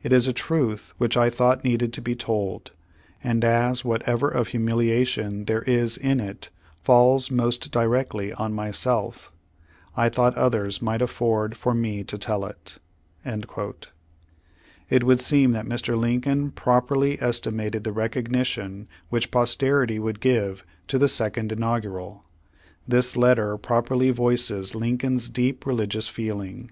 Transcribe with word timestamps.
It 0.00 0.12
is 0.12 0.28
a 0.28 0.32
truth 0.32 0.94
which 0.96 1.16
I 1.16 1.28
thought 1.28 1.64
needed 1.64 1.92
to 1.94 2.00
be 2.00 2.14
told, 2.14 2.70
and 3.20 3.44
as 3.44 3.84
whatever 3.84 4.28
of 4.30 4.46
humiliation 4.54 5.46
there 5.46 5.62
is 5.62 5.96
in 5.96 6.20
it 6.20 6.50
falls 6.84 7.32
most 7.32 7.72
directly 7.72 8.32
on 8.32 8.52
myself, 8.52 9.32
I 9.96 10.08
thought 10.08 10.36
others 10.36 10.80
might 10.80 11.02
afford 11.02 11.56
for 11.56 11.74
me 11.74 12.04
to 12.04 12.16
tell 12.16 12.44
it." 12.44 12.78
It 14.88 15.02
would 15.02 15.20
seem 15.20 15.50
that 15.50 15.66
Mr. 15.66 15.98
Lincoln 15.98 16.52
properly 16.52 17.20
esti 17.20 17.50
mated 17.50 17.82
the 17.82 17.90
recognition 17.90 18.86
which 19.08 19.32
posterity 19.32 19.98
would 19.98 20.20
give 20.20 20.64
to 20.86 20.96
the 20.96 21.08
Second 21.08 21.50
Inaugural. 21.50 22.22
This 22.86 23.16
letter 23.16 23.56
properly 23.56 24.10
voices 24.12 24.76
Lincoln's 24.76 25.28
deep 25.28 25.66
religious 25.66 26.06
feeling. 26.06 26.70